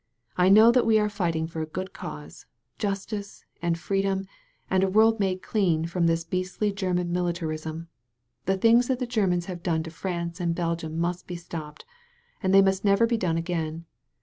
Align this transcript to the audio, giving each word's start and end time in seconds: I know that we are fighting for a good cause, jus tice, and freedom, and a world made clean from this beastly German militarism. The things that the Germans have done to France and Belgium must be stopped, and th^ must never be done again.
I 0.35 0.49
know 0.49 0.71
that 0.71 0.87
we 0.87 0.97
are 0.97 1.09
fighting 1.09 1.45
for 1.45 1.61
a 1.61 1.67
good 1.67 1.93
cause, 1.93 2.47
jus 2.79 3.05
tice, 3.05 3.45
and 3.61 3.77
freedom, 3.77 4.25
and 4.67 4.83
a 4.83 4.89
world 4.89 5.19
made 5.19 5.43
clean 5.43 5.85
from 5.85 6.07
this 6.07 6.23
beastly 6.23 6.73
German 6.73 7.11
militarism. 7.13 7.87
The 8.47 8.57
things 8.57 8.87
that 8.87 8.97
the 8.97 9.05
Germans 9.05 9.45
have 9.45 9.61
done 9.61 9.83
to 9.83 9.91
France 9.91 10.39
and 10.39 10.55
Belgium 10.55 10.97
must 10.97 11.27
be 11.27 11.35
stopped, 11.35 11.85
and 12.41 12.51
th^ 12.51 12.65
must 12.65 12.83
never 12.83 13.05
be 13.05 13.15
done 13.15 13.37
again. 13.37 13.85